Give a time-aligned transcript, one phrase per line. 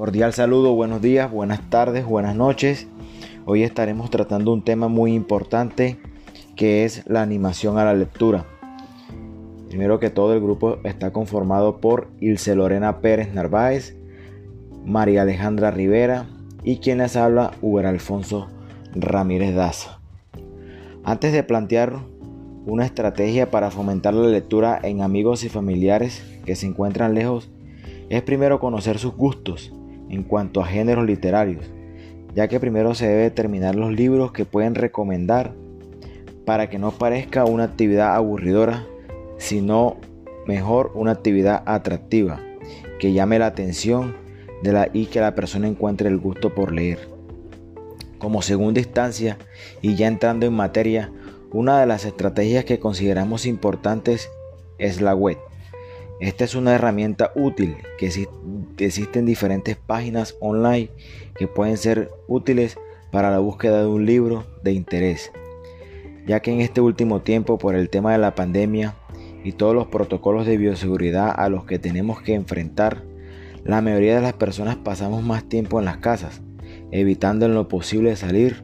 [0.00, 2.88] Cordial saludo, buenos días, buenas tardes, buenas noches.
[3.44, 5.98] Hoy estaremos tratando un tema muy importante
[6.56, 8.46] que es la animación a la lectura.
[9.68, 13.94] Primero que todo el grupo está conformado por Ilse Lorena Pérez Narváez,
[14.86, 16.24] María Alejandra Rivera
[16.64, 18.48] y quien les habla, Uber Alfonso
[18.94, 20.00] Ramírez Daza.
[21.04, 22.00] Antes de plantear
[22.64, 27.50] una estrategia para fomentar la lectura en amigos y familiares que se encuentran lejos,
[28.08, 29.74] es primero conocer sus gustos
[30.10, 31.64] en cuanto a géneros literarios,
[32.34, 35.54] ya que primero se debe determinar los libros que pueden recomendar
[36.44, 38.86] para que no parezca una actividad aburridora,
[39.38, 39.96] sino
[40.46, 42.40] mejor una actividad atractiva,
[42.98, 44.16] que llame la atención
[44.62, 46.98] de la, y que la persona encuentre el gusto por leer.
[48.18, 49.38] Como segunda instancia,
[49.80, 51.12] y ya entrando en materia,
[51.52, 54.28] una de las estrategias que consideramos importantes
[54.78, 55.38] es la web.
[56.20, 58.28] Esta es una herramienta útil que
[58.76, 60.90] existen diferentes páginas online
[61.34, 62.76] que pueden ser útiles
[63.10, 65.32] para la búsqueda de un libro de interés,
[66.26, 68.96] ya que en este último tiempo por el tema de la pandemia
[69.44, 73.02] y todos los protocolos de bioseguridad a los que tenemos que enfrentar,
[73.64, 76.42] la mayoría de las personas pasamos más tiempo en las casas,
[76.90, 78.62] evitando en lo posible salir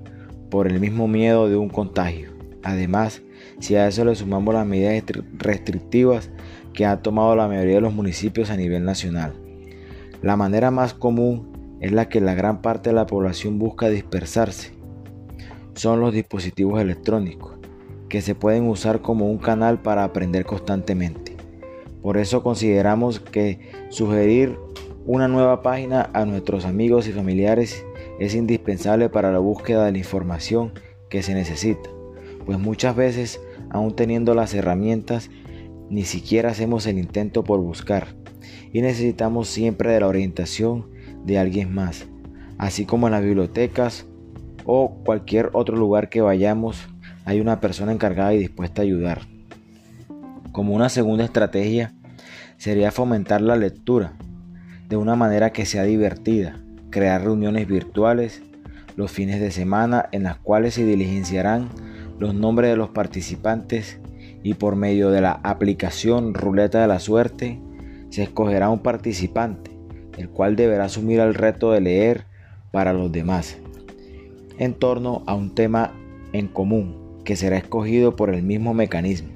[0.50, 2.36] por el mismo miedo de un contagio.
[2.62, 3.22] Además,
[3.60, 5.02] si a eso le sumamos las medidas
[5.38, 6.30] restrictivas
[6.76, 9.32] que ha tomado la mayoría de los municipios a nivel nacional.
[10.22, 14.72] La manera más común es la que la gran parte de la población busca dispersarse.
[15.74, 17.54] Son los dispositivos electrónicos,
[18.08, 21.34] que se pueden usar como un canal para aprender constantemente.
[22.02, 24.56] Por eso consideramos que sugerir
[25.06, 27.84] una nueva página a nuestros amigos y familiares
[28.20, 30.72] es indispensable para la búsqueda de la información
[31.08, 31.88] que se necesita,
[32.44, 33.40] pues muchas veces,
[33.70, 35.30] aún teniendo las herramientas,
[35.90, 38.08] ni siquiera hacemos el intento por buscar
[38.72, 40.90] y necesitamos siempre de la orientación
[41.24, 42.06] de alguien más,
[42.58, 44.06] así como en las bibliotecas
[44.64, 46.88] o cualquier otro lugar que vayamos
[47.24, 49.22] hay una persona encargada y dispuesta a ayudar.
[50.52, 51.92] Como una segunda estrategia
[52.56, 54.16] sería fomentar la lectura
[54.88, 56.60] de una manera que sea divertida,
[56.90, 58.42] crear reuniones virtuales
[58.94, 61.68] los fines de semana en las cuales se diligenciarán
[62.18, 63.98] los nombres de los participantes
[64.46, 67.58] y por medio de la aplicación Ruleta de la Suerte
[68.10, 69.72] se escogerá un participante,
[70.18, 72.26] el cual deberá asumir el reto de leer
[72.70, 73.58] para los demás,
[74.58, 75.94] en torno a un tema
[76.32, 79.30] en común que será escogido por el mismo mecanismo.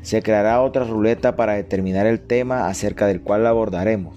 [0.00, 4.16] Se creará otra ruleta para determinar el tema acerca del cual abordaremos,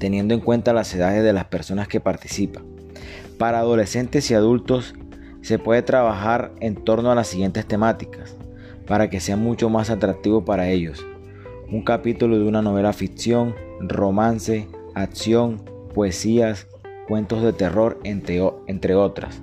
[0.00, 2.64] teniendo en cuenta las edades de las personas que participan.
[3.38, 4.96] Para adolescentes y adultos
[5.40, 8.36] se puede trabajar en torno a las siguientes temáticas
[8.86, 11.04] para que sea mucho más atractivo para ellos.
[11.70, 15.62] Un capítulo de una novela ficción, romance, acción,
[15.94, 16.66] poesías,
[17.08, 19.40] cuentos de terror, entre, entre otras.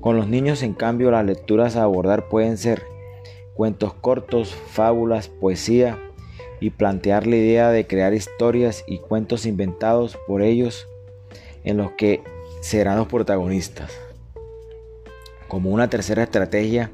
[0.00, 2.82] Con los niños, en cambio, las lecturas a abordar pueden ser
[3.54, 5.98] cuentos cortos, fábulas, poesía
[6.60, 10.86] y plantear la idea de crear historias y cuentos inventados por ellos
[11.64, 12.22] en los que
[12.60, 13.90] serán los protagonistas.
[15.48, 16.90] Como una tercera estrategia,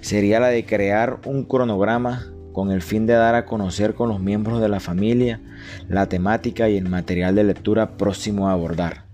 [0.00, 4.20] sería la de crear un cronograma con el fin de dar a conocer con los
[4.20, 5.40] miembros de la familia
[5.88, 9.04] la temática y el material de lectura próximo a abordar.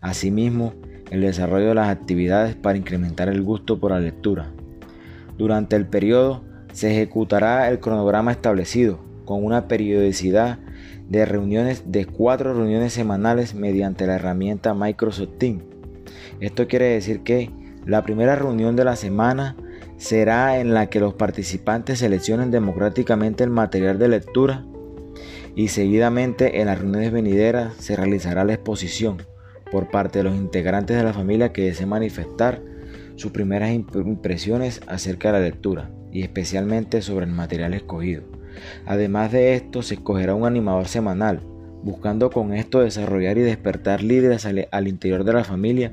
[0.00, 0.74] Asimismo,
[1.10, 4.50] el desarrollo de las actividades para incrementar el gusto por la lectura.
[5.36, 10.58] Durante el periodo se ejecutará el cronograma establecido con una periodicidad
[11.08, 15.62] de reuniones de cuatro reuniones semanales mediante la herramienta Microsoft Teams.
[16.40, 17.50] Esto quiere decir que
[17.86, 19.56] la primera reunión de la semana
[19.96, 24.64] será en la que los participantes seleccionen democráticamente el material de lectura
[25.54, 29.18] y seguidamente en las reuniones venideras se realizará la exposición
[29.70, 32.60] por parte de los integrantes de la familia que deseen manifestar
[33.16, 38.22] sus primeras impresiones acerca de la lectura y especialmente sobre el material escogido.
[38.86, 41.40] Además de esto, se escogerá un animador semanal,
[41.82, 45.92] buscando con esto desarrollar y despertar líderes al, interior de la familia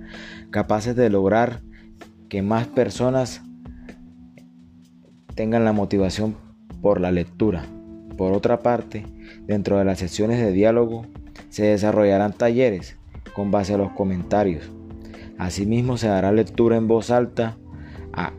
[0.52, 1.62] capaces de lograr
[2.30, 3.42] que más personas
[5.36, 6.36] tengan la motivación
[6.82, 7.66] por la lectura.
[8.18, 9.06] Por otra parte,
[9.48, 11.06] dentro de las sesiones de diálogo
[11.50, 12.98] se desarrollarán talleres
[13.34, 14.72] con base a los comentarios.
[15.38, 17.58] Asimismo se dará lectura en voz alta
[18.14, 18.34] a,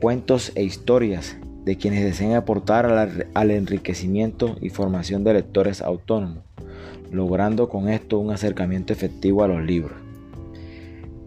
[0.00, 6.44] cuentos e historias de quienes deseen aportar al enriquecimiento y formación de lectores autónomos,
[7.10, 9.96] logrando con esto un acercamiento efectivo a los libros.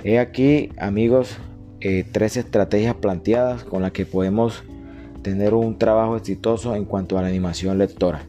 [0.03, 1.37] He aquí, amigos,
[1.81, 4.63] eh, tres estrategias planteadas con las que podemos
[5.27, 8.27] tener un trabajo exitoso en cuanto a la animación lectora.